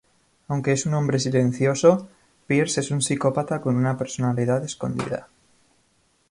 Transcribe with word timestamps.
Aunque 0.47 0.71
es 0.71 0.87
un 0.87 0.95
hombre 0.95 1.19
silencioso, 1.19 2.07
Pierce 2.47 2.79
es 2.79 2.89
un 2.89 3.03
psicópata 3.03 3.61
con 3.61 3.75
una 3.75 3.99
personalidad 3.99 4.65
escondida. 4.65 5.27